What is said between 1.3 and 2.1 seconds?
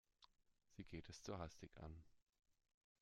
hastig an.